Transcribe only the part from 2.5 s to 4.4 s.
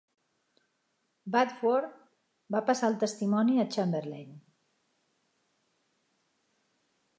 va passar el testimoni a Chamberlain.